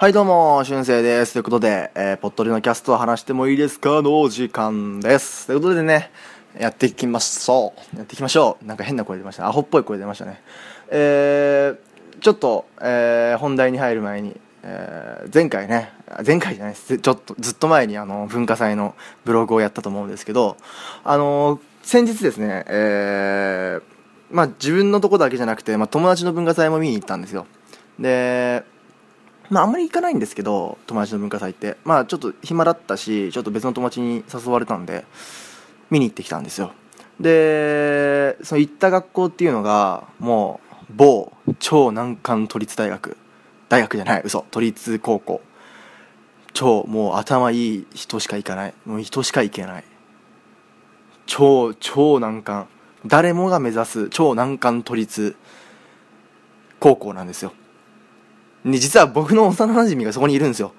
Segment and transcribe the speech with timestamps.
[0.00, 1.34] はいどうも、しゅんせいです。
[1.34, 4.00] ということで、えー、ポットでのキャストを話してもいいですか？
[4.00, 5.46] の時間です。
[5.48, 6.10] ということでね、
[6.58, 7.96] やっていきましょう。
[7.98, 8.64] やっていきましょう。
[8.64, 9.46] なんか変な声出ました。
[9.46, 10.40] アホっぽい声出ましたね。
[10.88, 15.92] えー、ちょっと、えー、本題に入る前に、えー、前回ね、
[16.26, 16.96] 前回じゃないです。
[16.98, 18.94] ちょっと、ずっと前にあの、文化祭の
[19.26, 20.56] ブログをやったと思うんですけど、
[21.04, 23.82] あのー先日ですね、えー、
[24.30, 27.46] まあ自分のとこだけじゃなくて、まあ友達の文化祭も見に行ったんですよ。
[27.98, 28.64] で、
[29.50, 31.76] まああんまり行かないんですけど、友達の文化祭って。
[31.84, 35.04] まあちょっと暇だったし、ちょっと別の友達に誘われたんで、
[35.90, 36.72] 見に行ってきたんですよ。
[37.18, 43.16] で、その行った学校っていうのが、もう、某超難関都立大学。
[43.68, 44.46] 大学じゃない、嘘。
[44.50, 45.40] 都立高校。
[46.52, 48.74] 超、もう頭いい人しか行かない。
[48.86, 49.84] もう人しか行けない。
[51.26, 52.68] 超、超難関。
[53.06, 55.36] 誰もが目指す超難関都立
[56.80, 57.52] 高校なんですよ。
[58.64, 60.72] で実は僕の幼馴染がそこにいるんですよ。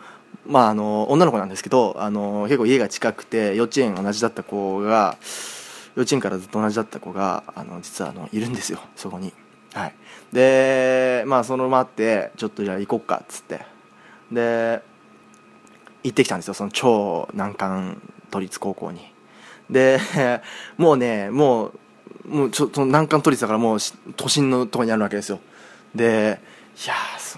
[0.45, 5.17] まあ、あの、女の子なんですけど、あの、結構家が近くて、幼稚園同じだった子が、
[5.95, 9.33] 幼稚園からずっと同じだった子が、あの、実はあの、いるんですよ、そこに。
[9.73, 9.95] はい。
[10.33, 13.65] で、まあ、そのままって、ちょっとじゃあ行こっか、っつって。
[14.31, 14.81] で、
[16.03, 19.13] 行ってきたんですよ、その超難関都立高校に。
[19.69, 19.99] で、
[20.77, 23.79] もうね、もう、もうちょっと難関都立だからもう
[24.16, 25.39] 都心のとこにあるわけですよ。
[25.95, 26.39] で、
[26.83, 26.95] いや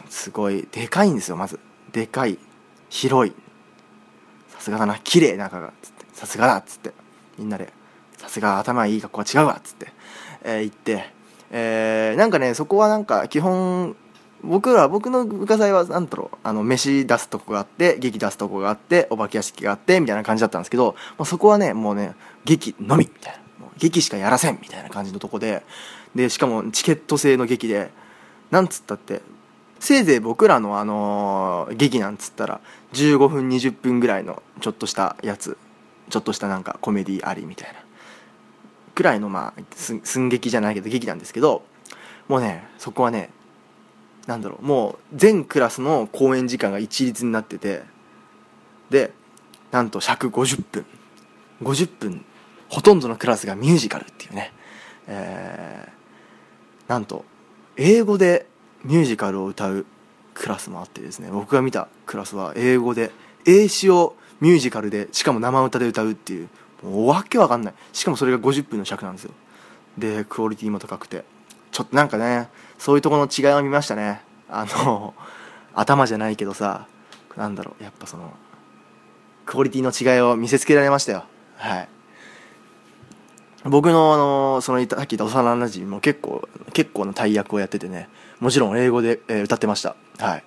[0.09, 1.59] すごい、でかいんですよ、まず。
[1.91, 2.38] でかい、
[2.89, 3.33] 広い。
[4.47, 6.94] さすがだな、綺麗中が、つって、さすがだ、っつって、
[7.38, 7.73] みんなで、
[8.17, 9.91] さすが頭いい学校は違うわ、っつって、
[10.44, 11.09] えー行って、
[11.52, 13.97] えーなんかね、そこはなんか、基本、
[14.44, 23.66] 僕ら、僕の文化祭は、なんだろう、あの、飯出すとこがあって、劇出すとこがあって、お化け屋敷があって、みたいな感じだったんですけど、まあ、そこはね、もうね、劇のみ、みたいな。
[23.66, 25.63] もう劇しかやらせん、みたいな感じのとこで、
[26.16, 27.91] で、しかもチケット制の劇で、
[28.52, 29.22] なんつったって、
[29.84, 32.62] せいぜい僕らのあのー劇なんつったら、
[32.94, 35.57] 15分、20分ぐらいのちょっとしたやつ、
[36.09, 37.84] ちょっとしたなんかコメディありみたいな。
[38.96, 41.63] くらいのまあ、寸劇じゃないけど劇なんですけど、
[42.30, 43.30] もうね、そこはね、
[44.25, 47.84] なんだろう、もう全クラスの公演時間が一律になってて、
[48.90, 49.12] で、
[49.72, 50.86] なんと尺50分。
[51.62, 52.25] 50分、
[52.69, 54.53] ほとんどのクラスがミュージカルっていうね。
[55.07, 57.25] えー、なんと、
[57.75, 58.47] 英語で
[58.83, 59.85] ミュージカルを歌う
[60.33, 63.11] クラスもあってですね、僕が見たクラスは英語で、
[63.45, 66.49] 英詞をミュージカルで、しかも生歌で歌うっていう、
[66.83, 67.73] もうわけわかんない。
[67.94, 69.31] しかもそれが50分の尺なんですよ。
[69.97, 71.23] で、クオリティも高くて。
[71.71, 74.21] ちょっとなんかね、そういうとこの違いを見ましたね。
[74.49, 75.13] あの、
[75.73, 76.88] 頭じゃないけどさ、
[77.38, 78.33] なんだろう、やっぱその、
[79.45, 81.23] クオリティの違いを見せつけられましたよ。
[81.55, 81.89] はい。
[83.66, 88.09] 僕のあの、そのさっき言った幼馴染も結構、結構な大役をやっててね、
[88.40, 89.96] もちろん英語で、えー歌ってました。
[90.19, 90.44] はい。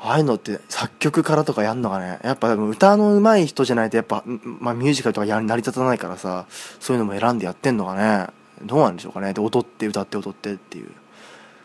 [0.00, 6.44] ああいうのって作曲からとかやんのかねやっぱ歌の上手い人じゃないとやっぱ、まあミュージカルとかや成り立たないからさ、
[6.78, 8.26] そういうのも選んでやってんのかね
[8.62, 10.90] どうなんでしょうかねで、踊って歌って踊ってっていう。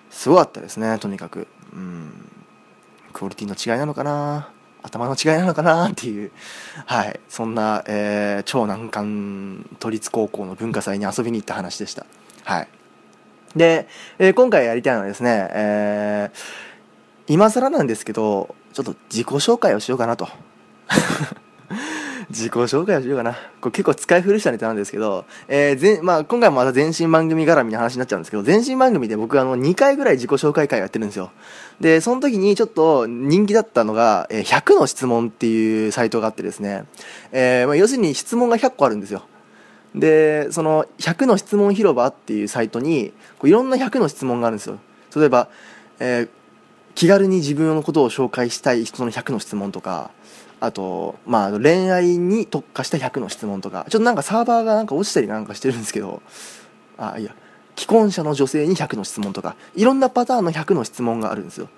[0.10, 1.48] すごかったですね、とにかく。
[1.74, 2.12] うん。
[3.12, 4.50] クオリティの違いなのかな
[4.82, 6.32] 頭の違いなのかなっていう、
[6.86, 7.20] はい。
[7.28, 12.06] そんな、えー超難関都立高校の文化祭に遊びに行った話でした。
[12.44, 12.68] はい。
[13.56, 13.88] で、
[14.18, 16.70] えー今回やりたいのはですね、えー
[17.28, 20.28] 今更なんですけど、ちょっと自己紹介をしようかなと。
[22.30, 23.34] 自己紹介をしようかな。
[23.60, 31.32] これ結構使い古したネタなんですけど、えーぜまあ、今回もまた全身番組絡みの話になっちゃうんですけど、全身番組で僕あの2回ぐらい自己紹介会やってるんですよ。
[31.82, 36.86] で、その時にちょっと人気だったのが、えー100の質問っていうサイトがあってですね、
[37.32, 39.24] えーまあ、要するに質問が100個あるんですよ。
[39.96, 44.78] で、その100の質問広場っていうサイトに、こういろんな100の質問があるんですよ。
[45.16, 45.50] 例えば、
[46.00, 46.30] えー
[46.96, 50.12] 気軽に自分のことを紹介したい人の100の質問とか、
[50.60, 56.22] あと、まあ、恋愛に特化した100の質問とか、ちょっとなんかサーバーがなんか落ちたりなんかしてるんですけど、
[56.98, 57.34] あ、いや、
[57.78, 61.70] 既婚者の女性に100の質問とか、いろんなパターンの100の質問があるんですよ。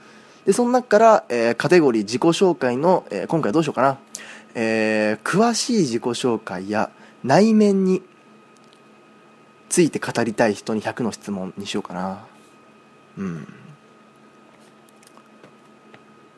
[0.46, 3.98] で、その中から、えーカテゴリー自己紹介の、えー今回どうしようかな。
[4.56, 6.90] えー詳しい自己紹介や
[7.24, 8.02] 内面に
[9.70, 12.26] ついて語りたい人に100の質問にしようかな。
[13.18, 13.48] うん。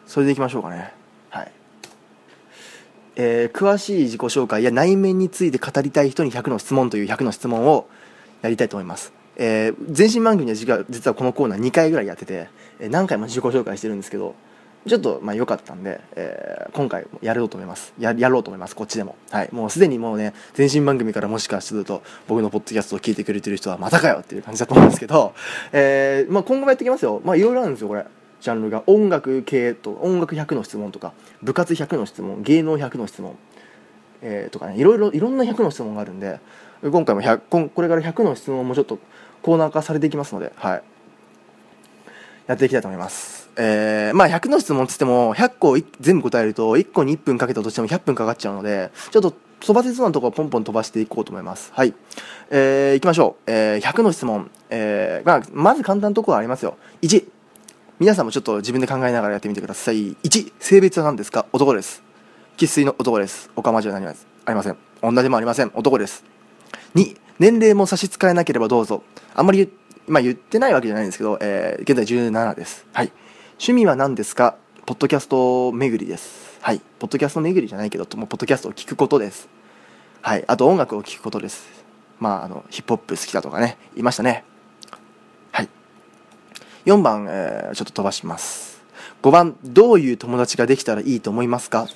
[0.06, 1.03] それでいきましょうかね。
[3.16, 7.88] えー詳しい自己紹介や内面について語りたい人に100の質問という100の質問を
[8.42, 9.14] やりたいと思います。
[9.38, 12.50] えー前身番組では実はこのコーナー2回ぐらいやってて、
[12.80, 14.36] えー何回も自己紹介してるんですけど、
[14.88, 18.14] ちょっとまあ良かったんで、えー今回やろうと思いますや。
[18.18, 19.16] やろうと思います、こっちでも。
[19.32, 19.50] はい。
[19.52, 25.34] もうすでにもうね、前身番組からもしかすると、僕のポッドキャストを聞いてくれてる人はまたかよっていう感じだと思うんですけど、
[25.72, 27.22] えーまあ今後もやっていきますよ。
[27.24, 28.06] まあいろいろあるんですよ、これ。
[28.44, 33.38] ジャンルが音楽系と音楽100の質問とか部活100の質問芸能100の質問、
[34.22, 36.42] えー、とかねいろいろいろんな100の質問があるんで
[36.84, 39.00] 今回も100これから100の質問もちょっと
[39.42, 40.84] コーナー化されていきますので、はい、
[42.48, 43.50] やっていきたいと思います。
[43.56, 51.72] えー、まあ100の質問っつっても100個全部答えると1個に1分かけたとしても100分かかっちゃうのでちょっと飛ばせそうなところポンポン飛ばしていこうと思います。
[51.74, 51.94] はい。
[52.50, 56.76] えー、いきましょう、えー、100の質問、えーまあ、まず簡単なところありますよ。
[57.02, 57.33] 1
[58.04, 60.18] 皆さんもちょっと自分で考えながらやってみてください。
[60.24, 61.46] 1性別は何ですか？
[61.54, 62.04] 男です。
[62.58, 63.50] 生粋の男です。
[63.56, 64.14] おかまじは何も
[64.44, 64.78] ありません。
[65.02, 65.72] 女でもありません。
[65.74, 66.26] 男です。
[66.96, 69.04] 2年齢も差し支えなければどうぞ。
[69.34, 69.72] あんまり
[70.06, 72.86] 今言ってないわけじゃないんですけど、えー、現在17です。
[72.92, 73.12] はい。
[73.52, 74.58] 趣味は何ですか？
[74.86, 76.60] ポッドキャスト巡りです。
[76.60, 76.82] はい。
[77.00, 79.48] ポッドキャスト巡りじゃないけどもポッドキャストを聞くことです。
[80.22, 80.44] はい。
[80.46, 81.70] あと音楽を聴くことです。
[82.20, 83.78] まああのヒップホップ好きだとかね。
[83.96, 84.44] いましたね。
[86.86, 88.82] 4番、えー、ちょっと飛ばします。
[89.22, 91.88] 5番どういう友達ができたらいいと思いますか？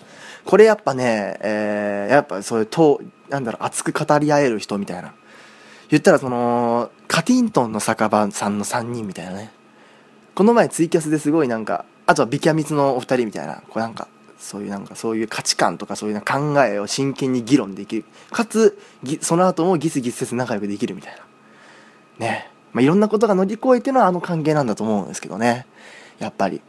[0.45, 5.13] これやっぱね、えー、やっぱそういうとなんだろう熱く語り合える人みたいな。
[5.89, 9.51] 言ったらそのカティントンの酒場さんの3人みたいなね。
[10.35, 14.07] この前ツイキャスですごいなんかあとはビキャミツのお二人みたいなこうなんか
[14.37, 18.05] そういうなんかそういう価値観とかそういう考えを真剣に議論できる。
[18.31, 18.77] かつ
[19.21, 21.13] その後もギスギスせず仲良くできるみたい
[22.19, 22.25] な。
[22.25, 22.51] ね。
[22.77, 25.65] まあ、いろんなことが乗り越えてのあの関係なんだと思うんですけどね。
[26.19, 26.61] やっぱり。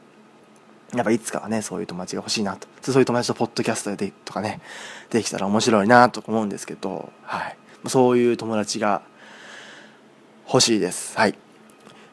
[0.95, 2.67] やっぱいつかはねそういう友達が欲しいなと。
[2.81, 4.63] そういう友達とポッドキャストでとかね
[5.11, 7.13] できたら面白いなと思うんですけど。
[7.25, 7.59] はい。
[7.89, 9.03] そういう友達が
[10.47, 11.15] 欲しいです。
[11.19, 11.39] はい。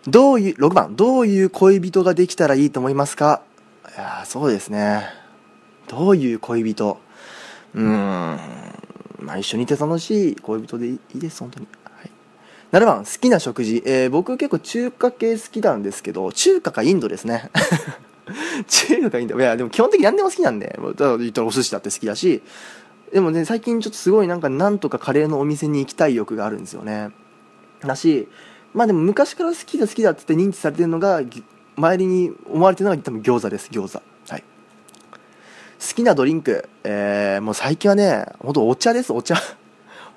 [0.07, 3.44] どういう、6番、どういう恋人ができたらいいと思いますか？
[3.95, 5.07] いやそうですね。
[5.88, 7.00] どういう恋人？
[7.75, 8.39] うーん、
[9.21, 11.68] まあ一緒にいて楽しい恋人でいいです、本当に。
[12.75, 13.81] 7番、好きな食事。
[13.86, 17.50] えー、僕結構中華系好きなんですけど、中華かインドですね。
[18.68, 19.39] 中華かインド。
[19.39, 22.42] いや、でも基本的に何でも好きなんで、だから言ったらお寿司だって好きだし、
[23.13, 27.12] でもね、最近ちょっとすごいなんかなんとかカレーのお店に行きたい欲があるんですよね。
[27.80, 28.27] だし、
[28.74, 31.21] まあでも昔から好きだ好きだってって認知されてるのが
[31.78, 34.44] 周りに思われてるのが多分餃子です餃子はい
[35.80, 39.38] 好きなドリンクえー、もう最近はねほんとお茶ですお茶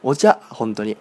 [0.03, 0.97] お茶本当に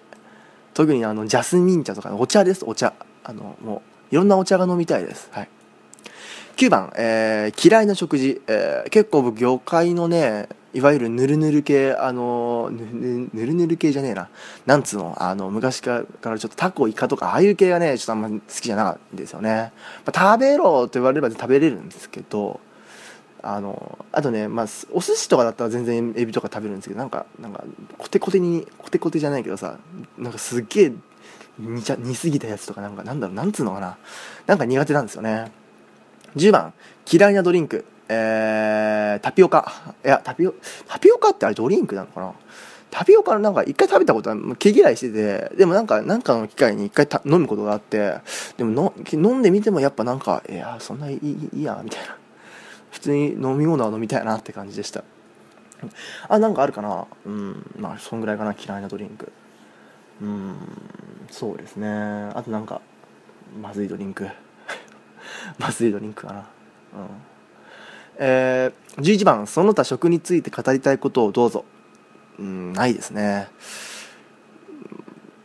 [0.78, 2.94] 特にあのジャスミン茶とかお茶ですお茶。
[3.24, 3.82] あのも
[4.12, 5.28] ういろんなお茶が飲みたいです。
[5.32, 5.50] はい。
[6.56, 14.30] 9番、えー、嫌いな食事、えー、結構僕魚介のねいわゆるぬるぬる系あのぬるぬる系じゃねえな。
[14.68, 19.72] なんつうのあの昔からちょっとタコイカとかああいう系がねちょっとあんま好きじゃなかったんですよね、
[20.06, 22.60] まあ、食べろと言われれば食べれるんですけど
[23.50, 27.64] あのあとね、まあ、お寿司とかだったら全然エビとか食べるんですけどなんかなんか
[27.98, 29.78] コテコテにコテコテじゃないけどさ
[30.18, 30.92] なんかすっげえ
[31.60, 33.98] 煮ちゃ煮すぎたやつとかなんかなんだろうなんつうのかな。
[34.46, 35.52] なんか苦手なんですよね。
[36.36, 36.74] 10番
[37.12, 37.86] 嫌いなドリンク。
[38.10, 39.96] えー、タピオカ。
[40.06, 40.54] いや、タピオ、
[40.88, 42.34] タピオカってあれドリンクなのかな。
[42.90, 48.20] タピオカのなんか一回食べたことは毛嫌いしてて、でもなんか、なんかの機会に一回飲むことがあって、
[48.56, 52.16] でもの飲んでみてもやっぱなんか、いや、そんないいいいや、みたいな。
[52.92, 55.04] 普通に飲み物は飲みたいなって感じでした。
[56.28, 57.08] あ、なんかあるかな？
[57.26, 59.32] うん、まあ、そんぐらいかな、嫌いなドリンク。
[60.22, 60.56] うん、
[61.30, 61.88] そうですね。
[61.90, 62.82] あとなんか、
[63.62, 64.28] まずいドリンク。
[65.60, 66.40] まずいドリンクかな。
[66.40, 66.48] うん。
[68.18, 71.66] えー、11番その他食について語りたいことをどうぞ
[72.40, 73.48] うんないですね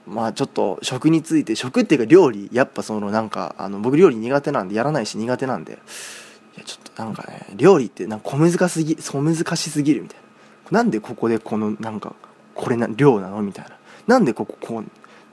[0.06, 5.78] まあちょっと食について食っていうか料理やっぱそのなんかあの僕料理苦手なんでやらないし苦手なんで
[6.56, 10.18] いやちょっとなんかね料理ってなんか小難すぎ小難しすぎるみたい
[10.70, 10.78] な。
[10.80, 12.14] なんでここでこのなんか
[12.54, 13.76] これな量なのみたいな。
[14.06, 14.84] なんでこここう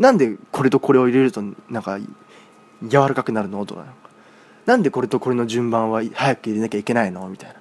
[0.01, 1.99] なんでこれとこれを入れるとなんか
[2.81, 3.65] 柔らかくなるの？
[3.65, 3.85] とか
[4.65, 7.27] なんでこれとこれの順番は早く入れなきゃいけないの？
[7.27, 7.55] みたいな。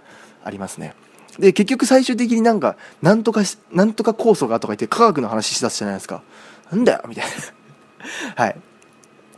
[0.45, 0.95] ありますね。
[1.39, 6.23] で結局最終的になんかなんとかなんとか酵素がとか言って科学の話しだすじゃないですか。
[6.71, 7.05] なんだよ！
[7.09, 7.31] みたいな。
[8.45, 8.57] はい。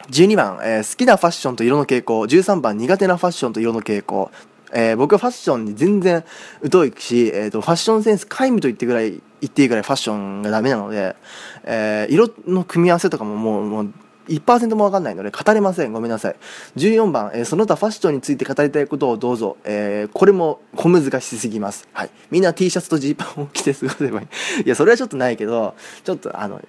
[0.08, 2.20] 12番、えー、好きなファッションと色の傾向。
[2.20, 4.30] 13番苦手なファッションと色の傾向。
[4.72, 6.24] えー、僕はファッションに全然
[6.70, 11.16] 疎いし、えーと、ファッションセンス皆無と言ってぐらい言っていいぐらいファッションがダメなので、
[11.64, 13.92] えー、色の組み合わせとかももうもう
[14.30, 15.92] 1%も分かんないので語れません。
[15.92, 16.36] ごめんなさい。
[16.76, 19.56] 14番、えー、その他ファッションについて語りたいことをどうぞ。
[19.64, 21.88] えー、これも小難しすぎます。
[21.92, 22.10] はい。
[22.30, 24.26] みんな T シャツとジーパンを着て過ごせばいい。
[24.64, 26.60] いや、それはちょっとないけど、ちょっとあの、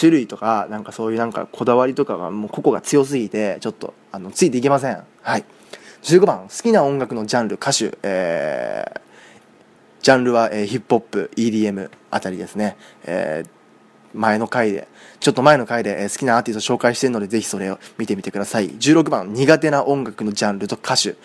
[0.00, 5.02] 種類とか、なんかそういうなんかこだわりとかがもう個々が強すぎて、ちょっと、あの、ついていけません。
[5.22, 5.44] はい。
[6.02, 9.00] 15番、好きな音楽のジャンル、歌手、えー、
[10.02, 12.76] ジャンルは、えー、ヒップホップ、EDM あたりですね。
[13.04, 13.57] えー
[14.14, 14.88] 前の回で、
[15.20, 18.70] ちょっと前の回で好きなアーティスト紹介してるので、ぜひそれを見てみてください。
[18.70, 21.16] 16番、苦手な音楽のジャンルと歌手。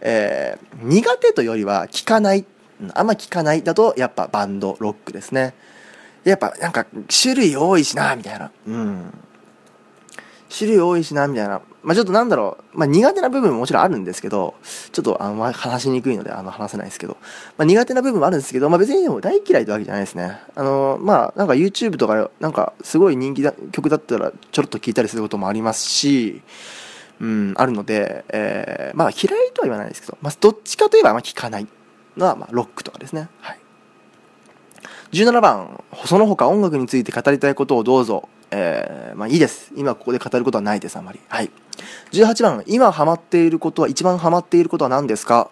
[0.00, 2.44] えー、苦手というよりは、聴かない。
[2.94, 5.54] あんま聴かないだと、やっぱバンド、ロックですね。
[6.24, 8.50] やっぱなんか種類多いしな、みたいな。
[8.66, 9.14] うん。
[10.56, 11.60] 種類多いしな、みたいな。
[11.82, 14.54] まあちょっとなんだろう、まあ苦手な部分ももちろんあるんですけど、
[14.92, 17.16] ちょっとあんま話しにくいのであの話せないですけど、
[17.56, 20.40] まあ苦手な部分もあるんですけど、まあ別にでも大嫌いってわけじゃないですね。
[20.54, 26.42] あの、まあなんか YouTube とかなんかすごい人気だ曲だったらちょろっと聴いたりすることもありますし、
[27.20, 31.66] うん、あるので、えー、まあ嫌いとは言わないですけど、まあどっちかといえばあんま聴かない
[32.16, 33.28] のは、まあロックとかですね。
[33.40, 33.58] はい。
[35.12, 38.28] 17番、その他音楽について語りたいことをどうぞ。
[38.50, 39.70] えー、まあいいです。
[39.76, 41.20] 今ここで語ることはないです、あまり。
[41.28, 41.50] はい。
[42.12, 45.50] 18番、今ハマっていることは、一番ハマっていることは何ですか？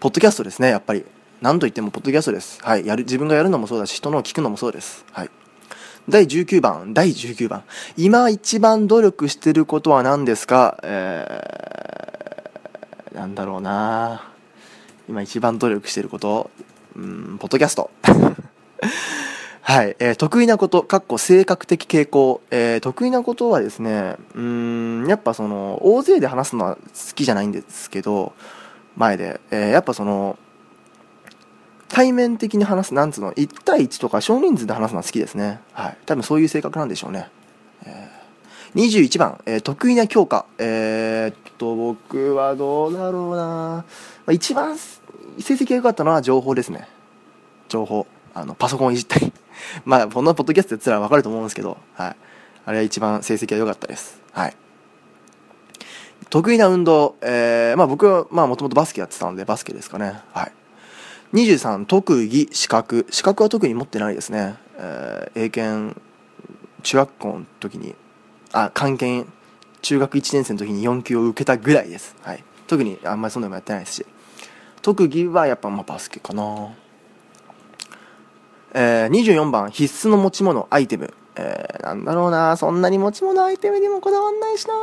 [0.00, 1.04] ポッドキャストですね、やっぱり。
[1.40, 2.58] 何と言ってもポッドキャストです。
[2.62, 2.86] はい。
[2.86, 5.04] やる、自分がやるのもそうだし、人のを聞くのもそうです。
[5.12, 5.30] はい。
[6.08, 7.64] 第19番、第19番。
[7.96, 10.78] 今一番努力していることは何ですか？
[10.82, 14.32] えー、なんだろうな
[15.08, 16.50] 今一番努力していること、
[16.96, 17.90] うん、ポッドキャスト。
[19.68, 26.80] はい、えー、得意なこと、かっこ性格的傾向、えー、得意なことはですね、うん、やっぱその、大勢で話すのは好
[27.14, 28.32] きじゃないんですけど、
[28.96, 30.38] 前で、えー、やっぱその、
[31.90, 35.60] 対面的に話す、なんつうの、1対1とか少人数で話すのは好きですね。
[35.74, 35.98] はい。
[36.06, 37.28] 多分そういう性格なんでしょうね。
[37.84, 40.46] えー、21番、えー、得意な教科。
[40.56, 43.84] えー、っと、僕はどうだろうな、ま
[44.28, 44.94] あ、一番成
[45.38, 46.88] 績が良かったのは情報ですね。
[47.68, 48.06] 情報。
[48.32, 49.30] あの、パソコンいじったり。
[49.84, 52.16] まあ、このポッドキャストやったらわかると思うんですけど、はい。
[52.66, 54.20] あれは一番成績が良かったです。
[54.32, 54.56] はい。
[56.30, 60.20] 得意な運動、えー、まあ僕は、まあもともとバスケやってたので、バスケですかね。
[60.32, 60.52] はい。
[61.34, 63.06] 23、特技、資格。
[63.10, 64.56] 資格は特に持ってないですね。
[64.76, 66.00] えー、英検、
[66.82, 67.94] 中学校の時に、
[68.52, 69.24] あ、関係、
[69.82, 72.16] 中学1年生の時に4級を受けたぐらいです。
[72.22, 72.44] はい。
[72.66, 74.06] 特にあんまりそんなのもやってないですし。
[74.82, 76.74] 特技はやっぱまあバスケかな。
[78.74, 81.14] えー、24番、必須の持ち物、アイテム。
[81.36, 84.74] えー、なんだろうな、そんなに持ち物アイテムにもこだわんないしな。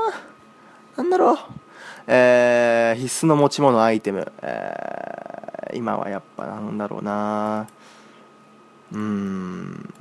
[0.97, 1.37] なんだろう。
[2.07, 4.31] えー、必須の持ち物アイテム。
[4.41, 7.67] えー、今はやっぱなんだろうな。
[8.91, 9.93] うーん。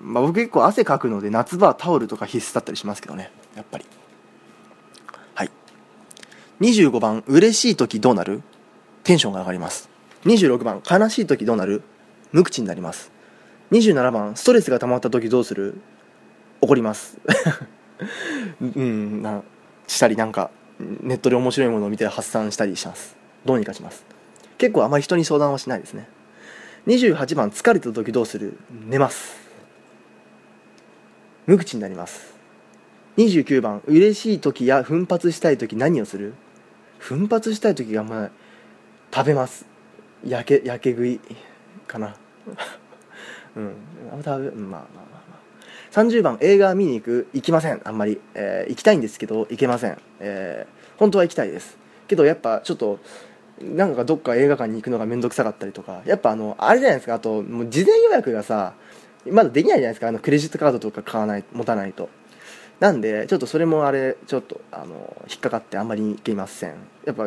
[0.00, 3.32] まあ僕結構汗かくので夏場はタオルとか必須だったりしますけどね。
[3.54, 3.86] やっぱり。
[5.34, 5.50] はい。
[6.60, 8.42] 25番、嬉しい時どうなる？
[9.04, 9.88] テンションが上がります。
[10.24, 11.82] 26番、悲しい時どうなる？
[12.32, 13.15] 無口になります。
[13.72, 15.80] 27番ストレスが溜まった時どうする？
[16.60, 17.18] 怒ります。
[18.60, 19.42] うんな
[19.86, 23.16] したりなんかネットで面白いものを見て発散したりします。
[23.44, 24.04] どうにかします。
[24.58, 26.08] 結構あまり人に相談はしないですね。
[26.86, 28.56] 28番疲れた時どうする？
[28.88, 29.36] 寝ます。
[31.46, 32.34] 無口になります。
[33.16, 36.34] 29番嬉しい時や奮発したい時何をする？
[36.98, 38.30] 奮発したい時があんまあ
[39.12, 39.66] 食べます。
[40.24, 41.20] 焼け焼け食い
[41.86, 42.14] かな。
[43.56, 43.64] うん。
[43.64, 45.16] まあまあまあまあ。
[45.92, 47.80] 30番映画見に行く行きません。
[47.84, 51.78] あんまり、えー、行きたいんですけど行けません、えー、本当は行きたいです。
[52.06, 52.98] けどやっぱちょっと
[53.62, 56.02] なんかどっか映画館に行くのが面倒くさかったりとか。
[56.04, 57.14] やっぱあのあれじゃないですか。
[57.14, 58.74] あともう事前予約がさ
[59.30, 60.08] まだできないじゃないですか。
[60.08, 62.10] あのクレジットカードとか買わない持たないと。
[62.78, 66.74] なんでちょっとそれもあれちょっとあの引っかかってあんまり行けません。
[67.06, 67.24] やっぱ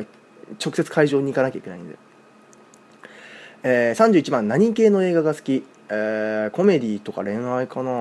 [0.64, 1.96] 直接会場に行かなきゃいけないんで、
[3.64, 5.66] えー、31番何系の映画が好き？
[5.90, 7.92] えー、コメディとか恋愛かな。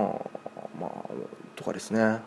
[0.80, 1.08] まあ
[1.56, 2.00] とかですね。
[2.00, 2.20] はい。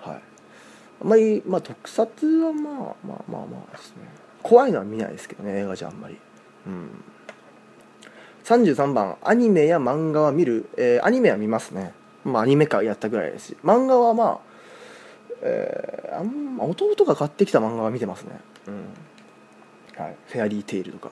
[1.02, 2.74] あんまりまあ特撮はまあ
[3.06, 4.08] まあまあまあですね。
[4.44, 6.18] 怖いのは見ないですけどね映画じゃあんまり。
[6.68, 7.04] うん。
[8.44, 11.94] 33番アニメや漫画は見る、えー、アニメは見ますね。
[12.24, 13.58] まあアニメ化やったぐらいですし。
[13.64, 14.40] 漫画はまあ
[15.44, 18.40] えー、あんま弟が買ってきた漫画は見てますね。
[18.68, 20.04] うん。
[20.04, 20.16] はい。
[20.28, 21.12] フェアリーテイルとか。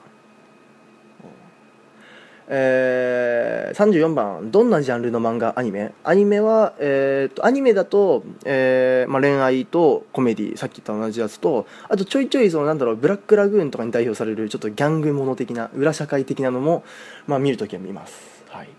[2.51, 5.94] えー、34番どんなジャンルの漫画アニメ？
[6.03, 16.84] アニメは、えーと、アニメだと、えーまあ、恋愛とコメディさっき言った同じやつとあとちょいちょいそのなんだろうブラックラグーンとかに代表されるちょっとギャングもの的な裏社会的なのも、
[17.27, 18.70] まあ、見るときは見ます、はい、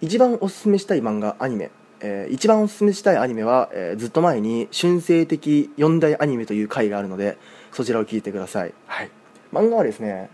[0.00, 1.70] 一番おすすめしたい漫画アニメ。
[2.04, 7.38] えー、一番おすすめしたいアニメは、えー、ずっと前に春生的4大アニメという回があるので
[7.70, 9.10] そちらを聞いてください、はい、
[9.52, 10.28] 漫画はですね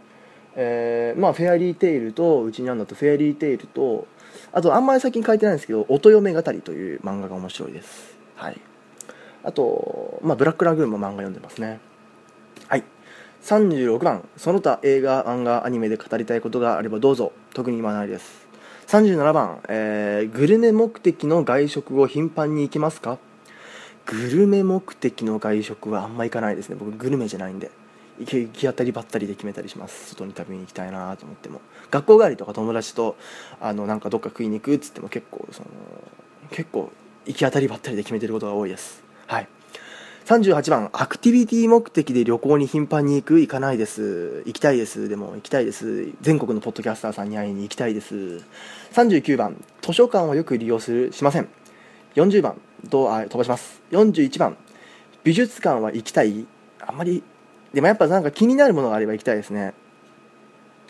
[0.61, 4.09] えー、まあフェアリーテイルとうちにあるのとフェアリーテイルと
[4.53, 8.19] あとあんまり最近書いてないんですけど「音嫁語り」という漫画が面白いです。
[8.35, 8.61] はい。
[9.45, 11.79] あと、まあ、ブラックラグーンも漫画読んでますね。
[12.67, 12.83] はい。
[13.45, 17.33] 36番その他映画漫画アニメで語りたいことがあればどうぞ。
[17.55, 18.49] 特に今ないです。
[18.89, 23.19] 37番、えー、グルメ目的の外食を頻繁に行きますか？
[24.07, 26.77] グルメ目的の外食はあんま行かないですね。
[26.77, 27.71] 僕グルメじゃないんで。
[28.21, 30.11] 行き当たりばったりで決めたりします。
[30.11, 31.61] 外に食べに行きたいなと思っても。
[31.91, 33.17] 学校帰りとか友達と
[33.61, 35.69] あのなんかどっか食いに行くっつっても結構その
[36.51, 36.91] 結構
[37.27, 39.03] 行き当たりばったりで決めてることが多いです。
[39.27, 39.49] はい。
[40.27, 44.43] 38番アクティビティ目的で旅行に頻繁に行く行かないです。
[44.45, 45.09] 行きたいです。
[45.09, 46.09] でも行きたいです。
[46.21, 48.45] 全国のポッドキャスターさんに会いに行きたいです。
[48.93, 51.13] 39番図書館をよく利用する。
[51.13, 51.49] しません。
[52.15, 52.61] 40番
[52.91, 53.81] とあ飛ばします。
[53.91, 54.59] 41番
[55.25, 56.47] 美術館は行きたい？
[56.87, 57.23] あんまり
[57.73, 59.75] でもやっぱなんか気になるものがあれば行きたいですね。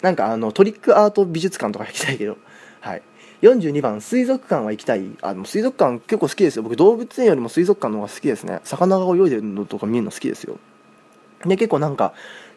[0.02, 2.38] なんかあのトリックアート美術館とか行きたいけど。
[2.80, 3.02] はい。
[3.42, 5.10] 42番水族館は行きたい。
[5.22, 6.62] あでも水族館結構好きですよ。
[6.62, 8.60] 僕動物園よりも水族館の方が好きですね。
[8.64, 10.58] 魚が泳いでるのとか見るの好きですよ。
[11.44, 12.14] で結構なんか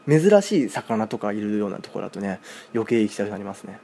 [0.07, 2.39] 珍しい魚とかいるようなところだとね
[2.73, 3.79] 余計行きたくなりますね。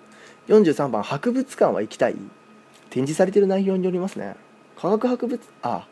[0.48, 2.15] 43番博物館は行きたい。
[2.89, 4.36] 展示されてる内容によりますね。
[4.79, 5.88] 科学博物あ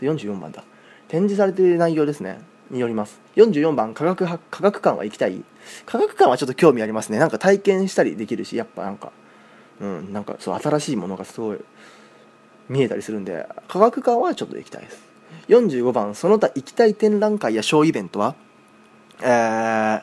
[0.00, 0.64] 44番だ。
[1.08, 2.40] 展示されてる内容ですね。
[2.72, 3.20] によります。
[3.36, 5.44] 44番科学科学館は行きたい？
[5.86, 7.18] 科学館はちょっと興味ありますね。
[7.18, 9.12] なんか体験したりできるしやっぱなんか。
[9.80, 11.58] うんなんかそう新しいものがすごい
[12.68, 15.02] 見えたりするんで科学館はちょっと行きたいです。
[15.48, 18.36] 45番その他行きたい展覧会やショーイベントは？
[19.22, 20.02] えー、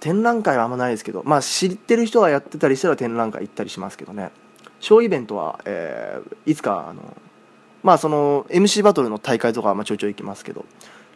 [0.00, 4.32] 展覧会はあんまないですけどまあ知ってる人がやってたりしたら展覧会行ったりしますけどね。
[4.80, 7.16] ショーイベントは、えー、いつかあの
[7.84, 10.64] まあその MC バトルの大会とかはまちょいちょい行きますけど。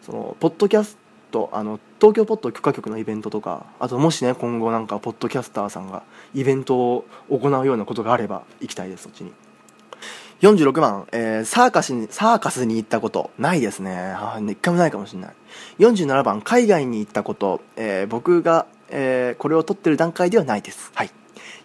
[0.08, 0.96] そのポッドキャス
[1.30, 6.02] トあの東京ポッド許可局のイベントとかあともしね今後なんかポッドキャスターさんが
[6.34, 9.32] イベントを行うようなことがあれば行きたいですそっちに。
[10.40, 13.96] 46番、えー、サーカスにサーカスに行ったことないですね。
[14.16, 15.34] あ一回もないかもしれない。
[15.80, 20.92] 47番海外に行ったこと、えー、僕が、えー、これを撮ってる段階ではないです。
[20.94, 21.10] はい。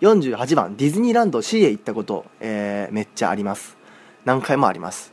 [0.01, 3.77] 48番ディズニーランド C へ行ったこと、えー、めっちゃあります。
[4.25, 5.12] 何回もあります。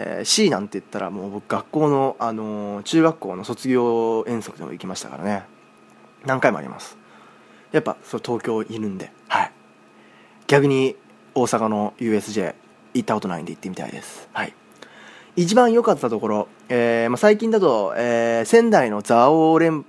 [0.00, 5.42] えー、C なんて言ったらもう僕学校の、あのー、中学校の卒業遠足でも行きましたからね。
[6.24, 6.96] 何回もあります。
[7.72, 9.10] やっぱそう東京いるんで。
[9.26, 9.52] はい。
[10.46, 10.94] 逆に
[11.34, 12.54] 大阪の USJ
[12.94, 14.28] 行ったことないんで行ってみたいです。
[14.32, 14.54] はい。
[15.34, 19.84] 一番良かったところ、えーまあ、最近だと、えー、仙台の蔵王連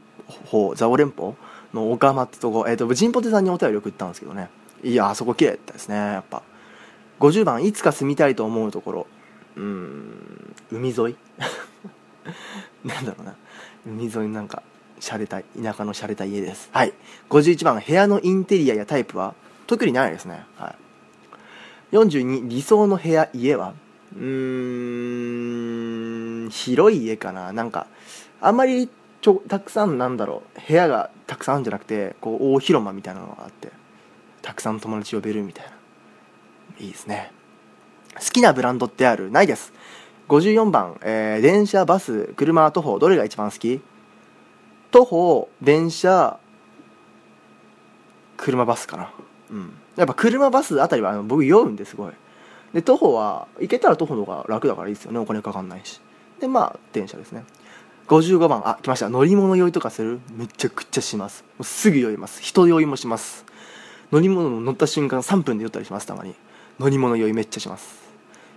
[0.49, 1.33] 邦蔵王連邦
[1.71, 4.49] の岡間ってとこ、えーと、ジンポテさんにお便り送ったんですけどね。
[4.83, 6.41] いやあそこ綺麗だったですねやっぱ。
[7.19, 9.07] 50番いつか住みたいと思うところ。
[9.59, 10.55] うん。
[10.71, 11.15] 海沿い？
[12.87, 13.35] なんだろうな。
[13.85, 14.63] 海沿いなんか
[14.99, 16.69] 洒落た田舎の洒落た家です。
[16.71, 16.93] はい。
[17.29, 19.35] 51番部屋のインテリアやタイプは
[19.67, 20.45] 特にないですね。
[20.57, 21.95] はい。
[21.95, 23.73] 42理想の部屋家は
[24.15, 24.75] うー
[26.45, 27.51] ん広い家かな。
[27.51, 27.87] なんか
[28.39, 28.89] あんまり
[29.21, 33.69] ちょたくさんなんだろう部屋がたくさんあるんじゃなくてこう大広間みたいなのがあって
[34.41, 35.71] たくさん友達呼べるみたいな。
[36.79, 37.33] いいですね。
[38.19, 39.31] 好きなブランドってある？
[39.31, 39.73] ないです。
[40.27, 43.81] 54番、えー、電車バス車徒歩どれが一番好き？
[44.91, 46.39] 徒歩電車
[48.37, 49.11] 車バスかな。
[49.51, 49.73] うん。
[49.95, 52.13] やっぱ車バスあたりはあの僕酔うんですごい。
[52.73, 55.19] で徒歩は行けたら徒歩の方が楽だからいいですよね。
[55.19, 55.99] お金かかんないし。
[56.39, 57.43] でまあ電車ですね。
[58.07, 59.09] 55番あ来ました。
[59.09, 60.19] 乗り物酔いとかする？
[60.31, 61.43] めちゃくちゃします。
[61.57, 62.41] もうすぐ酔います。
[62.41, 63.45] 人酔いもします。
[64.11, 66.35] 乗り物乗った瞬間3分で酔ったりしますたまに。
[66.79, 68.08] 乗り物酔いめっちゃします。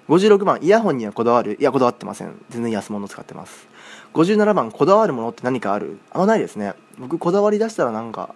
[0.09, 2.35] 56番イヤホンにはこだわるいやこだわってません。
[2.51, 3.69] 全然安物使ってます。
[4.15, 5.99] 57番こだわるものって何かある？
[6.11, 6.75] あんまないですね。
[6.99, 8.35] 僕こだわりだしたらなんか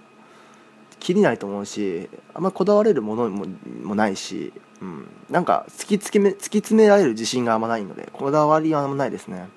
[1.01, 3.47] 気にないと思うしあんまこだわれるものも
[3.83, 9.49] もないし、うん、なんか突きつけめ突き詰められる自信があんまないのでこだわりはあんまないですね。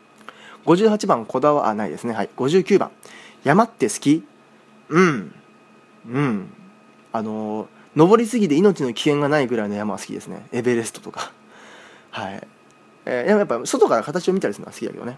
[0.66, 2.14] 58番こだわあないですね。
[2.14, 2.30] はい。
[2.36, 2.92] 59番
[3.44, 4.24] 山って好き？
[4.90, 5.34] うん。
[6.10, 6.54] うん。
[7.12, 10.48] あの登りすぎて命の危険がないぐらいの山は好きですね。
[10.52, 11.32] エベレストとか。
[12.20, 12.48] はい、
[13.06, 15.18] えー、やっぱ外から形を見たりするのは好きだけどね。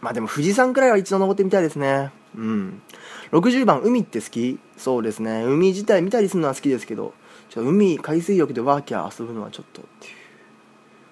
[0.00, 2.10] まあでも富士山くらいは一度登ってみたいですね。
[2.36, 2.82] うん。
[3.30, 4.58] 60番海って好き？
[4.76, 5.44] そうですね。
[5.44, 7.14] 海自体見たりするのは好きですけど
[7.48, 10.14] ちょ海海水浴でワーキャー遊ぶのはちょっとっていう。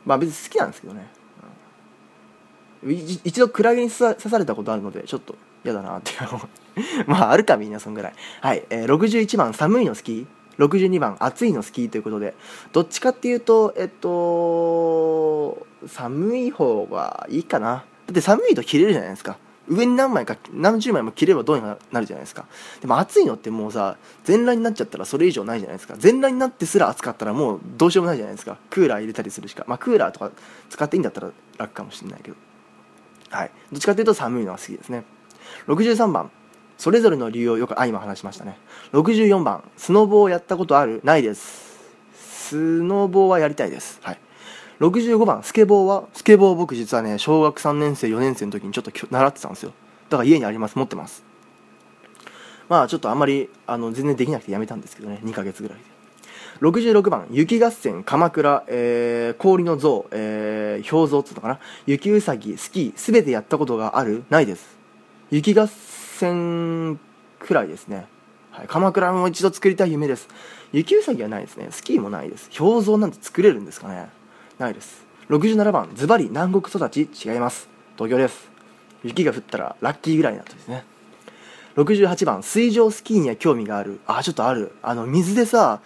[0.04, 1.06] まあ別に好きなんですけどね、
[2.82, 8.14] うん、一度クラゲに刺されたことあるのでちょっと嫌だなっていう まああるかみんなそんぐらい。
[8.40, 10.26] はい、えー、61番寒いの好き？
[10.60, 12.34] 62番暑いの好きということで。
[12.72, 17.84] どっちかっていうとえっと寒い方がいいかな。
[18.06, 19.38] だって寒いと切れるじゃないですか。
[19.68, 22.46] 上に何枚か何十枚も切ればどうにかなるじゃないですか。
[22.80, 25.94] でも暑いのってもうさ全裸になっちゃったらそれ以上ないじゃないですか。
[25.96, 28.58] 全裸になってすら暑かったらもうどうしようもないじゃないですか。
[28.68, 29.64] クーラー入れたりするしか。
[29.68, 30.32] まあクーラーとか
[30.68, 32.36] 使っていいんだったら楽かもしれないけど。
[33.30, 33.50] はい。
[33.70, 35.04] どっちかっていうと寒いのが好きですね。
[35.68, 36.30] 63番。
[36.80, 38.56] それぞれの理由をよくあ今話しましたね。
[38.94, 41.02] 64番スノボをやったことある？
[41.04, 41.78] ないです。
[42.14, 44.00] スノボーはやりたいです。
[44.02, 44.18] はい。
[44.80, 46.04] 65番スケボーは？
[46.14, 49.74] スケボー僕実はね小学3年生4年生の時にちょっと習ってたんですよ。
[50.08, 50.76] だから家にあります。
[50.76, 51.22] 持ってます。
[52.70, 55.20] まあちょっとあんまりあの全然できなくてやめたんですけどね。
[55.22, 55.84] 2ヶ月ぐらいで。
[56.62, 61.60] 66番雪合戦鎌倉、えー、氷の像、えー、氷像っつうのかな？
[61.84, 64.24] 雪うさぎスキーすべてやったことがある？
[64.30, 64.78] ないです。
[65.30, 68.06] 雪合戦くらいですね、
[68.50, 70.28] はい、鎌倉も一度作りたい夢です。
[70.72, 71.68] 雪うさぎはないですね。
[71.70, 72.50] スキーもないです。
[72.56, 74.08] 氷像なんて作れるんですかね。
[74.58, 75.04] ないです。
[75.30, 77.68] 67番ズバリ南国育ち違います。
[77.96, 78.50] 東京です。
[79.02, 80.84] 雪が降ったらラッキーぐらいなとですね。
[81.76, 84.00] 68番水上スキーには興味がある。
[84.06, 84.72] あちょっとある。
[84.82, 85.80] あの水でさ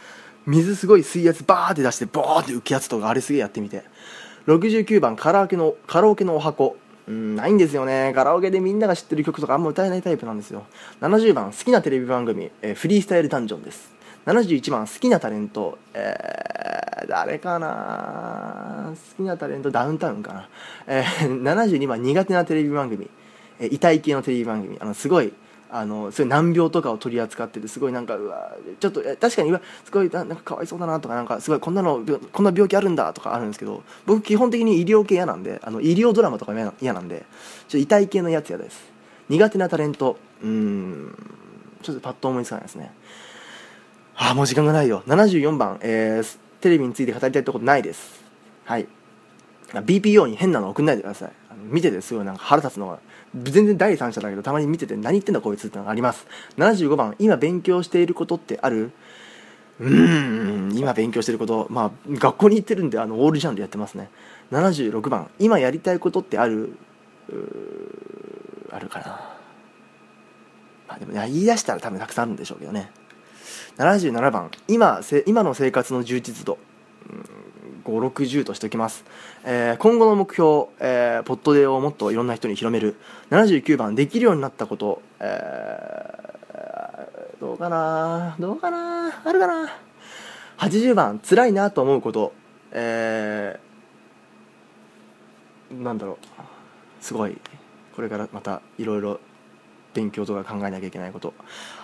[0.47, 3.85] 水すごい水圧バーって出してボーって浮くやつとかあれすげえやってみて。
[4.47, 6.77] 69番カラオケのカラオケのお箱。
[7.07, 8.12] うんないんですよね。
[8.14, 10.64] カラオケでみんなが知ってる曲とかあんま歌えないタイプなんですよ。
[11.01, 13.93] 70番好きなテレビ番組、えー、フリースタイルダンジョンです。
[14.27, 18.95] 71番好きなタレントえー、誰かな？
[18.95, 20.49] 好きなタレントダウンタウンかな、
[20.87, 23.11] えー、72番苦手なテレビ番組、
[23.61, 25.33] えー、痛い系のテレビ番組あのすごい
[25.70, 29.53] あのそういう難病とかを取り扱っててすごいなんかうわちょっと確かに
[29.85, 38.92] すごいなんかかわいそうだなとかなんかすごいこんなのこんな病気あるんだとかあるんですけど僕基本的に医療系嫌なんであの医療ドラマとか嫌なんでちょっと痛い系のやつ嫌です。
[39.29, 41.16] 苦手なタレントうん
[41.83, 42.92] ちょっとパッと思いつかないですね。
[44.16, 45.03] ああもう時間がないよ。
[45.07, 48.22] 74番、えー、テレビについて語りたいってことないです。
[48.64, 48.87] はい。
[49.72, 51.33] BPO に変なの送んないでください。
[51.57, 52.99] 見ててすごいなんか腹立つのが
[53.35, 56.27] 全然第三者だけどたまに見てて何言ってんだこいつってのがあります。
[56.59, 58.93] 75番今勉強していることってある？
[59.81, 61.67] うん今勉強してること。
[61.71, 64.09] まあ学校に行ってるんであのオールジャンルやってますね。
[64.53, 66.77] 76番今やりたいことってある？
[68.71, 69.07] あるかな。
[70.87, 72.90] まあでも言い出したら多分たくさんあるんでしょうけどね。
[73.79, 76.59] 77番今今の生活の充実度、
[77.85, 79.05] 560としておきます、
[79.44, 82.97] えー、今後の目標、えー、ポットデーをもっといろんな人に広める。
[83.31, 88.37] 79番できるようになったこと、えー、どうかな？
[88.38, 89.23] どうかな？
[89.25, 89.68] あるかな
[90.59, 92.33] ？80番辛いなと思うこと、
[92.73, 96.16] えー、なんだろう。
[97.01, 97.37] すごい。
[97.94, 99.20] これからまたいろいろ
[99.92, 101.35] 勉強とか考えなきゃいけないこと。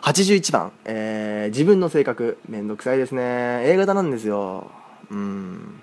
[0.02, 3.62] 81番、えー、自分の性格めんどくさいですね。
[3.64, 4.70] A 型なんですよ。
[5.10, 5.82] うん。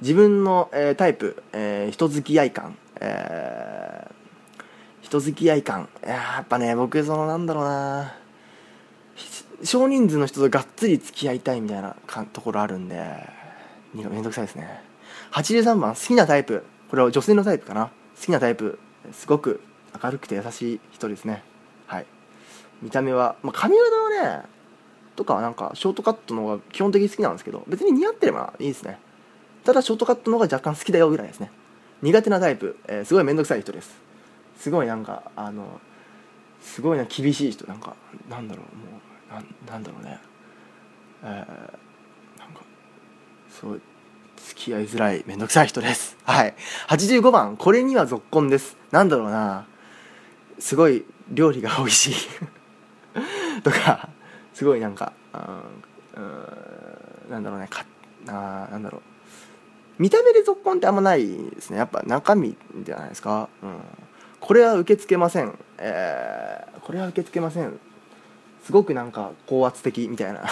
[0.00, 4.64] 自分の、えー、タイプ、えー、人付き合い感、えー、
[5.02, 5.88] 人付き合い感。
[6.06, 8.14] やっぱね僕そのなんだろうな。
[9.64, 13.28] 少人数の人とがっつり付き合いたいみたいなかところあるんで
[13.92, 14.82] めんどくさいですね。
[15.32, 16.64] 83番好きなタイプ。
[16.88, 17.90] これは女性のタイプかな。
[18.18, 18.78] 好きなタイプ。
[19.12, 19.60] すごく
[20.02, 21.42] 明るくて優しい人ですね。
[21.86, 22.06] はい。
[22.82, 24.48] 見た目は、まあ、髪型はね
[25.16, 28.98] とかなんかショートカットの方が基本的に好きなんですけど別に似合ってればいいですね。
[29.68, 31.50] ただショートカットの方が若干好きだよぐらいですね。
[32.00, 33.98] 苦手なタイプ、えー、すごい面倒くさい人です。
[34.56, 35.78] すごいなんかあの
[36.62, 37.66] すごいな厳しい人。
[37.66, 37.94] なんか
[38.30, 38.98] なんだろうも
[39.30, 40.18] うななんだろうね。
[41.22, 41.28] えー、
[42.40, 42.62] なんか
[43.50, 43.80] すごい
[44.38, 46.16] 付き合いづらい面倒くさい人です。
[46.24, 46.54] はい。
[46.88, 48.78] 85番これにはぞっこんです。
[48.90, 49.66] なんだろうな。
[50.58, 52.14] すごい料理が美味しい。
[53.60, 54.08] とか
[54.54, 57.68] すごいなんかうんなんだろうね。
[57.68, 57.84] か
[58.28, 59.07] あなんだろう。
[59.98, 61.78] 見た目で続婚ってあんまないですね。
[61.78, 63.80] やっぱ中身じゃないですか、うん、
[64.40, 67.78] これは受け付けません、えー、これは受け付けません。
[68.64, 70.44] すごくなんか高圧的みたいな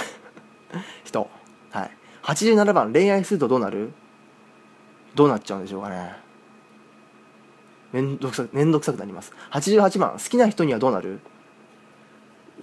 [1.04, 1.28] 人。
[1.70, 1.90] はい。
[2.22, 3.92] 87番恋愛するとどうなる？
[5.14, 6.16] どうなっちゃうんでしょうかね。
[7.92, 9.32] めんどくさめんどくさくなります。
[9.52, 11.20] 88番好きな人にはどうなる？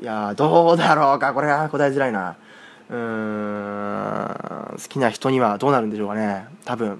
[0.01, 1.33] いやどうだろうか。
[1.33, 2.35] これは答えづらいな。
[2.95, 6.45] ん好きな人にはどうなるんでしょうかね。
[6.65, 6.99] 多分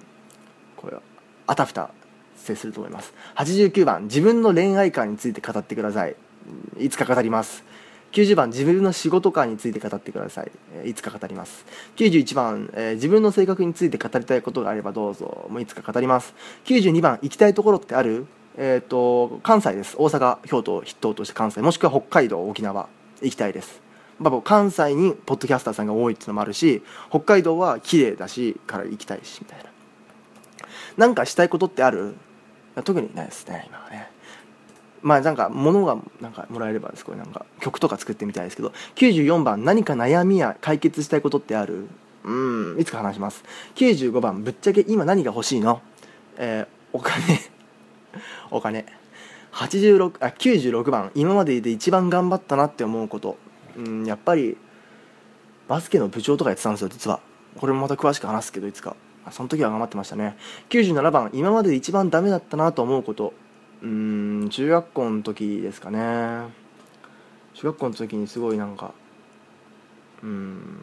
[0.76, 1.02] これは
[1.48, 1.92] あたふた
[2.36, 3.14] 接すると思います。
[3.36, 6.16] 89番自分の恋愛観について語ってください。
[6.80, 7.64] いつか語ります。
[8.14, 10.52] 90番自分の仕事観について語ってください、
[10.86, 11.66] いつか語ります。
[11.96, 15.48] 91番、えー、自分の性格について語りたいことがあればどうぞ。
[15.50, 16.36] もういつか語ります。
[16.66, 18.28] 92番行きたいところってある？
[18.56, 19.96] えっ、ー、と関西です。
[19.98, 21.62] 大阪京都筆頭として関西。
[21.62, 22.88] もしくは北海道沖縄。
[23.24, 23.82] 行きたいです、
[24.44, 29.66] 関西にポッドキャスターさんが多いっていうのもあるし北海道は綺麗だしから行きたいしみたいな。
[30.98, 32.16] なんかしたいことってある？
[32.84, 34.10] 特にないですね今はね。
[35.02, 37.04] まあなんか物がなんかもらえればす。
[37.04, 38.72] ごいなんか曲とか作ってみたいですけど。
[38.96, 41.88] 94番何か悩みや解決したいことってある？
[42.24, 42.32] う
[42.76, 43.44] んいつか話します。
[43.76, 45.82] 95番ぶっちゃけ今何が欲しいの？
[46.38, 47.22] えー、お金。
[48.50, 48.86] お金。
[49.52, 51.12] 86あ96番。
[51.16, 53.38] 今までで一番頑張ったなって思うこと。
[53.78, 54.58] うんやっぱり
[55.68, 57.20] バスケの部長とかやってたんですよ実は。
[57.58, 58.96] これもまた詳しく話すけどいつか。
[59.32, 60.36] その時は頑張ってましたね。
[60.70, 63.34] 97番今までで一番ダメだったなと思うこと。
[63.82, 66.50] うん中学校の時ですかね。
[67.54, 68.92] 中学校の時にすごいなんか
[70.24, 70.82] うん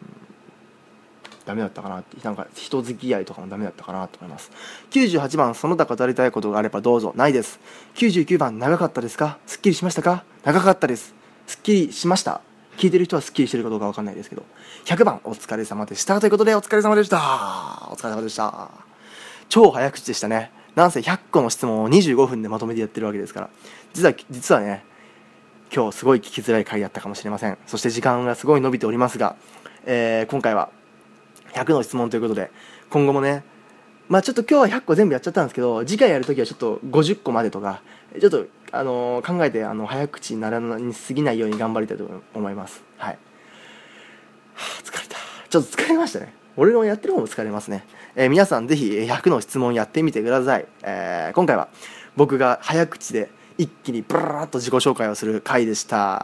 [1.45, 2.17] ダメだったかなって。
[2.23, 4.51] なんか人付き合いとかもダメだったかなと思います。
[4.91, 7.13] 98番その他語りたいことがあればどうぞ。
[7.15, 7.59] ないです。
[7.95, 9.37] 99番長かったですか？
[9.45, 10.23] すっきりしましたか？
[10.43, 11.13] 長かったです。
[11.47, 12.41] すっきりしました。
[12.77, 14.43] 聞いてる人はすっきりしてるかどうかわかんないですけど
[14.85, 16.19] 100番お疲れ様でした。
[16.19, 17.17] ということでお疲れ様でした。
[17.91, 18.71] お疲れ様でした。
[19.49, 20.51] 超早口でしたね。
[20.75, 23.49] なんせ100個の質問を25分でまとめてやってるわけですから。
[23.93, 24.83] 実は実はね
[25.73, 27.57] 今日すごい聞きづらい回だったかもしれません。
[27.67, 29.35] そして時間がすごい伸びておりますが、
[29.85, 30.69] えー今回は
[31.53, 32.51] 100の質問ということで
[32.89, 33.43] 今後もね
[34.07, 37.81] まあちょっと今日は100個全部やっちゃったんですけど次回やるときはちょっと50個までとか
[38.19, 42.83] ちょっと、あの考えてあの早口にならなに過ぎないように頑張りたいと思います。
[42.97, 43.17] はい、
[44.55, 45.17] はあ、疲れた。
[45.49, 46.33] ちょっと疲れましたね。
[46.57, 51.69] 俺のやってる方も疲れますね、えー皆さんぜひ100の質問やってみてください、えー今回は
[52.17, 56.21] 僕が早口で一気にブラーっと自己紹介をする回でした。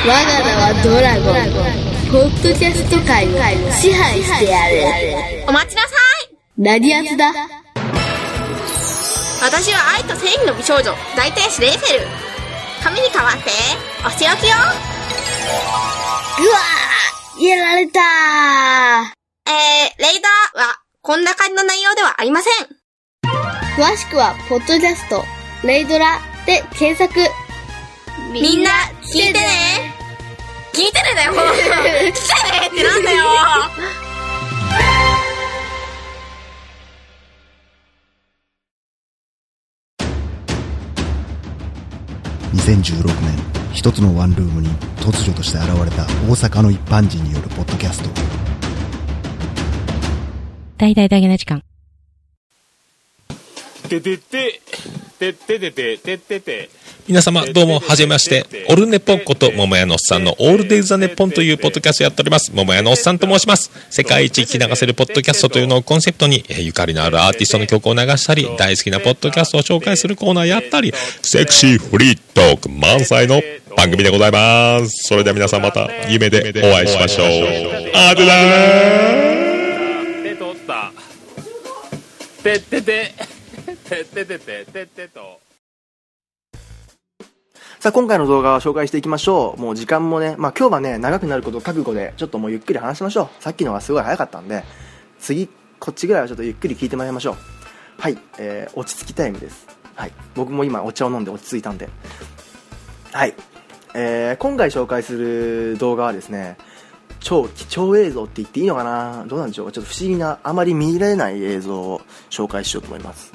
[0.00, 1.34] 我が名はドラゴン
[2.10, 3.30] ポッドキャスト界を
[3.72, 4.76] 支配してやる。
[5.48, 5.88] お待ちなさ
[6.30, 6.36] い。
[6.56, 7.32] 何やつだ。
[9.42, 12.06] 私は愛と正義の美少女大天使レイフェル。
[12.82, 13.50] 髪に変わって
[14.06, 14.60] お仕置きよう
[16.48, 18.00] わーやられた
[19.46, 22.68] えー、レイダーはこんな感じの内容ではありません。
[23.76, 25.24] 詳しくはポッドキャスト
[25.64, 27.20] レイドラで検索
[28.32, 28.70] みんな
[29.02, 29.94] 聞いてね
[30.72, 33.24] 聞いてねだよ 聞いてねってなんだよ
[42.54, 43.38] 2016年
[43.72, 44.68] 一つのワンルームに
[45.00, 48.10] 突如として現れた大阪の一般人によるポッドキャスト
[50.78, 51.64] 大々大げな時間。
[53.88, 54.60] ててて、
[55.18, 56.70] てててて、ててて。
[57.08, 62.52] 皆様どうもはじめましてオルネポンこと桃屋のおっさんのオールデイズ・ザ・ネッポンというポッドキャストやっております。
[62.54, 63.70] 桃屋のおっさんと申します。
[63.88, 70.92] 世界一聞き流せるポッドキャストというのをコンセプトにえーゆかりのあるアーティストの曲を流したり大好きなポッドキャストを紹介するコーナーやったり
[71.22, 73.40] セクシーフリートーク満載の
[73.74, 75.08] 番組でございます。
[75.08, 77.26] それでは皆さんまた夢でお会いしましょう。
[77.94, 80.92] あてだー手取った。
[82.42, 83.14] ててて、
[83.88, 85.47] てててて、ててと。
[87.88, 89.60] さあ今回の動画を紹介していきましょう。
[89.62, 93.42] もう時間もねまあ今日はね長くなることを覚悟でちょっともうゆっくり話しましょう。
[93.42, 94.62] さっきのがすごい早かったんで
[95.18, 95.48] 次
[95.80, 97.36] こっちぐらいはちょっとゆっくり聞いてもらいましょう。
[97.98, 99.66] はい、えー、落ち着きタイムです。
[99.94, 101.88] はい僕も今お茶を飲んで落ち着いたんで。
[103.10, 103.32] はい
[103.94, 106.58] えー、今回紹介する動画はですね
[107.20, 109.24] 超貴重映像って言っていいのかな？
[109.26, 109.72] どうなんでしょうか？
[109.72, 113.32] ちょっと不思議なあまり見れない映像を紹介しようと思います。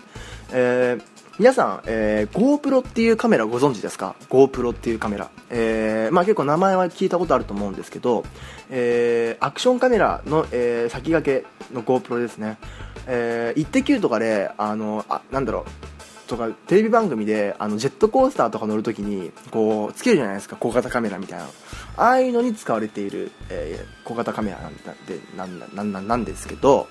[0.52, 8.24] えー皆さん、えー GoPro っていうカメラご存知ですか？GoPro っていうカメラ、えーまあ、結構名前は聞いたことあると思うんですけど、
[8.70, 12.58] えーアクションカメラの、えー先駆けの GoPro ですね
[13.08, 21.48] 「えー、イッテ Q!」とかであのあなんだろうとかテレビ番組であのジェットコースターとか乗るときにこうつけるじゃないですか小型カメラみたいな。
[21.96, 24.82] ああいうのに使われている、えー小型カメラなんで
[25.36, 26.88] なんなんなんなんですけど、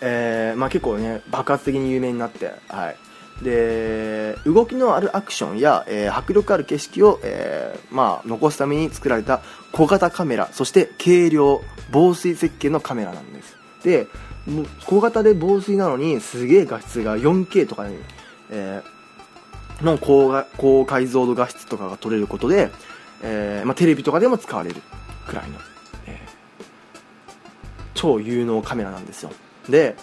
[0.00, 2.96] えーまあ、結構ね爆発的に有名になって、はい、
[3.42, 9.40] で動きのあるアクションや、えー迫力ある景色を、えーまあ、残すために作られた
[9.72, 13.56] 小型カメラそして軽量防水設計のカメラなんです。
[13.84, 14.06] で
[14.86, 17.96] 小型で防水なのにすげえ画質が 4K とかに、
[18.50, 18.98] えー
[19.82, 22.70] の高が高解像度画質とかが撮れることで、
[23.22, 24.82] えまあ、テレビとかでも使われる
[25.26, 25.58] くらいの、
[26.06, 26.20] え
[27.94, 29.30] 超有能カメラなんですよ。
[29.68, 29.96] で、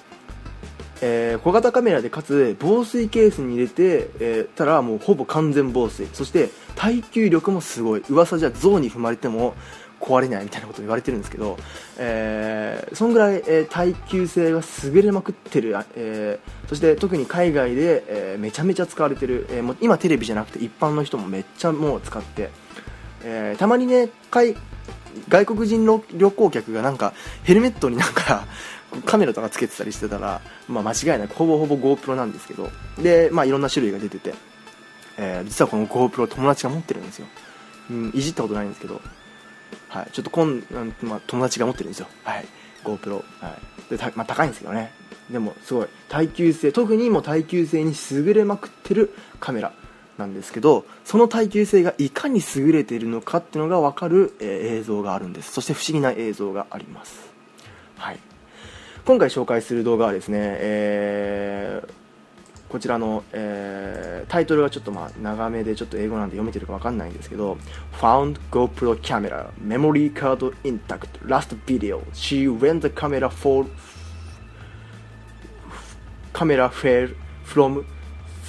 [1.01, 6.07] えー小型カメラでかつ防水ケースに入れて、えーたらもうほぼ完全防水。
[6.13, 8.03] そして耐久力もすごい。
[8.09, 9.55] 噂じゃ象に踏まれても
[9.99, 11.57] 壊れないみたいなこと言われてるんですけど、
[11.97, 22.49] えーそんぐらい、えー耐久性が優れまくってる、えーそして特に海外で、えめちゃめちゃ使われてる、えもう今テレビじゃなくて一般の人もめっちゃもう使って、
[23.23, 24.09] えたまにね
[25.29, 28.45] 外国人の旅行客がなんかヘルメットになんか
[29.03, 32.69] カメラとかつけてたりしてたら、まあ、間違いなくほぼほぼ GoPro なんですけど。
[33.01, 34.33] で、まあ、いろんな種類が出てて、
[35.17, 37.27] えー実はこの GoPro 友達が持ってるんですよ、
[37.89, 39.01] うん、いじったことないんですけど、
[39.89, 40.61] はい、ちょっと今、うん
[41.01, 42.45] まあ、友達が持ってるんですよ、はい、
[42.83, 43.57] GoPro、は
[43.91, 43.97] い。
[43.97, 44.91] でまあ、高いんですけどね。
[45.29, 45.87] でもすごい。
[46.09, 49.73] 耐久性特にもう耐久性に優れまくってるカメラ
[50.17, 55.51] なんですけどその耐久性がいかに優れているのかっていうのが分かる、えー映像があるんです。
[55.51, 57.31] そして不思議な映像があります。
[57.97, 58.19] はい。
[59.05, 61.93] 今回紹介する動画はですね、えー
[62.67, 67.57] こちらの、えータイトルがちょっとまあ長めでちょっと英語なんで読めてるかわかんないんですけど
[68.01, 72.01] Found GoPro camera memory card intact last video.
[72.13, 73.67] She went the camera for
[76.33, 77.13] camera fell
[77.45, 77.85] from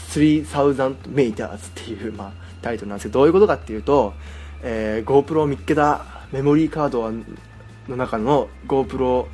[0.09, 4.15] 3000 meters っていう、まあ、タイトルなんですけどどういうことかっていうと、
[4.63, 7.13] えー GoPro を見っけたメモリーカード
[7.89, 9.27] の中の GoPro、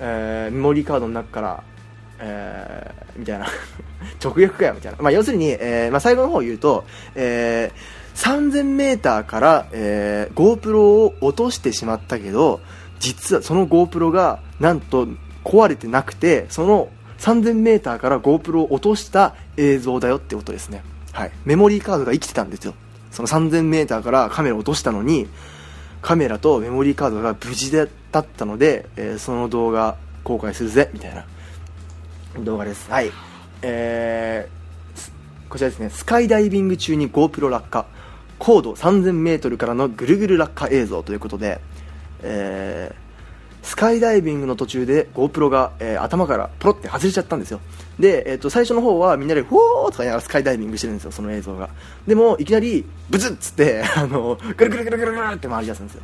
[0.00, 1.62] えーメモリーカードの中から、
[2.20, 3.46] えーみたいな。
[4.22, 12.60] 直訳かよみたいな、まあ、要するに、えーまあ、最後の方を言うと、えー、3000m から、えー GoPro を落としてしまったけど
[13.00, 15.08] 実はその GoPro がなんと
[15.44, 22.74] 壊れてなくてその 3000m から GoPro を落とした映像だよってことですね、はい、メモリーカードが生きてたんですよ。
[23.10, 25.28] その 3000m からカメラを落としたのに
[26.04, 27.88] カメラとメモリーカードが無事だっ
[28.26, 31.24] たので、えーその動画公開するぜみたいな。
[32.44, 32.90] 動画です。
[32.90, 33.10] はい。
[33.62, 34.54] えー
[35.48, 35.88] こちらですね。
[35.88, 37.86] スカイダイビング中に GoPro 落下。
[38.38, 41.62] 高度 3000m からのぐるぐる落下映像ということで、
[42.22, 43.03] えー
[43.64, 47.60] スカイダイビングの途中で GoPro が、えー頭からポロって外れちゃったんですよ。
[47.98, 51.70] で、えー、と最初の方はみんなでフォーとか言いながらスカイダイビングしてるんですよその映像が。
[52.06, 56.02] でもいきなりブツッつって あのぐるぐるぐるぐるぐるって回り出すんですよ。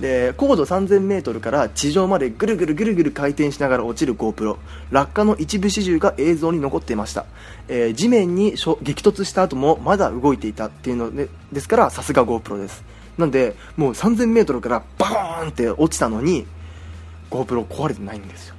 [0.00, 4.56] で高度 3000m から地上までぐるぐるぐるぐる回転しながら落ちる GoPro
[4.90, 7.24] 落下の一部始終が映像に残っていました、
[7.68, 12.84] えー地面に激突した後もまだ動いていたっていうのでですからさすが GoPro です。
[13.16, 16.46] なんでもう 3000m からバーンって落ちたのに
[17.30, 18.56] GoPro 壊れてないんですよ。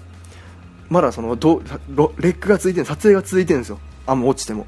[0.89, 1.61] まだそのど
[1.93, 3.79] ロレックが続いてる撮影が続いてるんですよ。
[4.05, 4.65] あもう落ちても。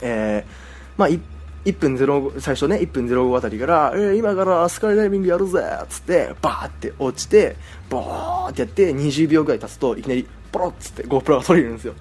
[0.00, 7.56] えーまあ1分05最初ね1分05あたりから、えー今からスカイダイビングやるぜっつってバーって落ちて
[7.90, 11.94] ボーってやって20秒ぐらい経つといきなりポロッつって GoPro が取れるんですよ。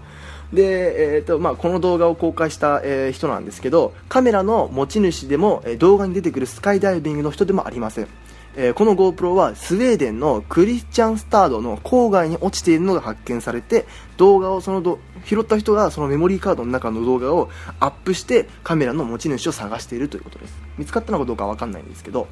[0.53, 8.07] で、えーとまあ、この動画を公開した、えー人なんですけどカメラの持ち主でも、えー動画に出てくるスカイダイビングの人でもありません。
[8.55, 13.85] えーこの GoPro はスウェーデンのクリスチャンスタードの郊外に落ちているのが発見されて
[14.17, 20.57] 動画をそのど拾った人がそのメモリーカードの中の動画をアップしてカメラの持ち主を探しているということです。
[20.77, 22.27] 見つかったのかどうかは分かんないんですけど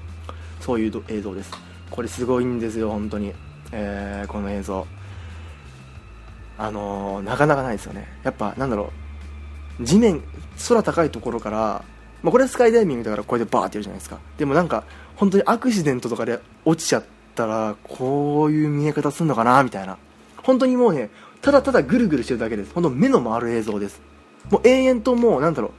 [0.60, 1.52] そういう映像です。
[1.92, 3.34] これすごいんですよ本当に、
[3.72, 4.88] えーこの映像。
[6.58, 8.08] あのーなかなかないですよね。
[8.24, 8.92] やっぱなんだろ
[9.80, 9.84] う。
[9.84, 10.24] 地面
[10.68, 11.84] 空高いところから、
[12.24, 14.20] まあ、これはスカイダイビングだからこれでバーってやるじゃないですか。
[14.38, 14.84] でもなんか
[15.16, 19.98] 本当にアクシデントとかで落ちちゃったらこういう見え方するのかなみたいな。
[20.44, 21.10] 本当にもうね
[21.42, 22.72] ただただぐるぐるしてるだけです。
[22.74, 24.02] 本当目の回る映像です。
[24.50, 25.70] もう延々ともうなんだろ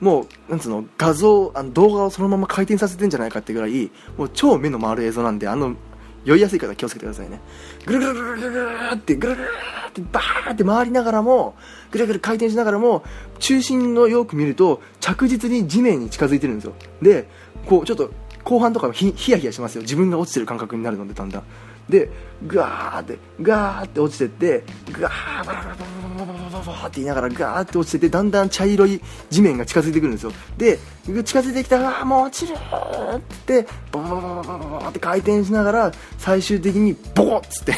[0.00, 0.04] う。
[0.04, 5.76] もうなんつうの画像あの動画をそのまま回転させてんじゃないかってぐらいもう超目の回る映像なんであの
[6.24, 7.40] 酔いやすい方気をつけてくださいね。
[7.86, 9.48] ぐるぐるぐるぐるぐるってぐるぐる
[9.88, 11.54] ってバーって回りながらも
[11.90, 13.04] ぐるぐる回転しながらも
[13.38, 17.28] 中心のよく見ると着実に地面に近づいてるんですよで
[17.66, 18.10] こうちょっと
[18.44, 21.42] 後半とかもヒヤヒヤしますよ自分が落ちてる感覚になるのでだんだん
[21.90, 22.08] で
[22.46, 25.84] ガーってガーって落ちてってガーバラバラバ
[26.20, 37.74] ラバラバラって言いながらガーって落ちてってだんだん茶色い地面が近づいてくるんですよで近づいてきたらもう落ちるってババボバババって回転しながら最終的にボコっつって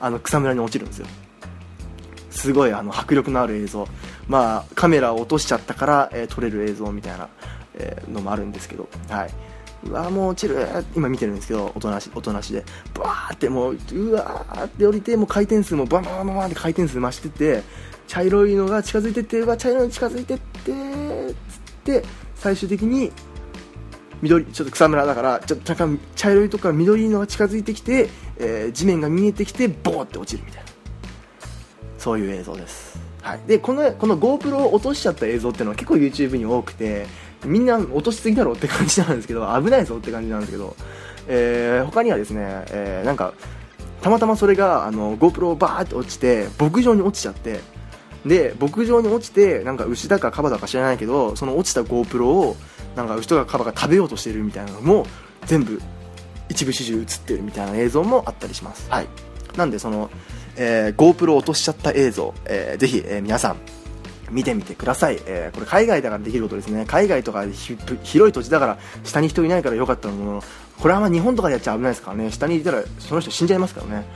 [0.00, 1.06] あの草むらに落ちるんですよ
[2.30, 3.88] すごいあの迫力のある映像、
[4.28, 7.28] まあ、カメラを落としちゃったから、えー、撮れる映像みたいな、
[7.74, 9.30] えー、のもあるんですけど、はい、
[9.86, 12.64] うわもう落ちる今見てるんですけど音なし音なしで。
[12.94, 17.62] バーってもううわーって降りてもう回転数もバンバンバンバンバンって回転数増してて
[18.06, 21.34] 茶色いのが近づいてってうわ茶色いの近づいてってつっ
[21.84, 23.12] て最終的に
[24.22, 28.08] 緑ちょっと草むらだからちょっと若干茶色いとか緑のが近づいてきて、
[28.38, 30.74] えー地面が見えてきてボーって落ちるみたいな。
[32.04, 37.06] そういう映像です、はい、でこのこの GoPro を落としちゃった映像っていうのは結構 YouTube に多くて
[37.44, 40.76] みんな落としすぎだろうって感じなんですけど 危ないぞって感じなんですけど、
[41.28, 43.32] えー他にはですね、えーなんか
[44.02, 47.60] たまたまそれがあの GoPro バーって落ちて牧場に落ちちゃって
[48.26, 52.56] で牧場に落ちてなんか牛だかカバだか知らないけどその落ちた GoPro を
[52.96, 55.06] なんか牛とかカバが食べようとしてるみたいなのも
[55.46, 55.80] 全部
[56.50, 58.86] 一部始終映ってるみたいな映像もあったりします。
[58.90, 59.06] はい。
[59.56, 60.10] なんでその、
[60.56, 63.56] えー GoPro 落としちゃった映像、えーぜひ、えー皆さん
[64.30, 66.84] 見てみてください、えーこれ海外だからできることですね。
[66.86, 67.44] 海外とか
[68.02, 70.32] 広い土地だから下に人いないからよかったもの。
[70.34, 70.42] の
[70.80, 72.30] これはま日本とかでやっちゃ危ないですからね。
[72.30, 74.06] 下にいたらその人死んじゃいますからね、